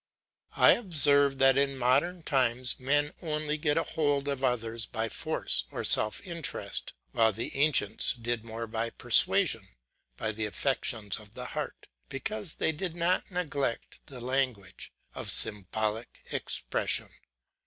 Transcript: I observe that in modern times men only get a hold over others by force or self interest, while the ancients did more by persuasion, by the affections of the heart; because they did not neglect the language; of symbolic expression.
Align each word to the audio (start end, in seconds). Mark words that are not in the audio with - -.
I 0.57 0.71
observe 0.71 1.37
that 1.37 1.59
in 1.59 1.77
modern 1.77 2.23
times 2.23 2.79
men 2.79 3.13
only 3.21 3.59
get 3.59 3.77
a 3.77 3.83
hold 3.83 4.27
over 4.27 4.43
others 4.47 4.87
by 4.87 5.09
force 5.09 5.65
or 5.69 5.83
self 5.83 6.21
interest, 6.25 6.93
while 7.11 7.31
the 7.31 7.55
ancients 7.55 8.13
did 8.13 8.43
more 8.43 8.65
by 8.65 8.89
persuasion, 8.89 9.67
by 10.17 10.31
the 10.31 10.47
affections 10.47 11.19
of 11.19 11.35
the 11.35 11.45
heart; 11.53 11.87
because 12.09 12.55
they 12.55 12.71
did 12.71 12.95
not 12.95 13.29
neglect 13.29 13.99
the 14.07 14.19
language; 14.19 14.91
of 15.13 15.29
symbolic 15.29 16.25
expression. 16.31 17.09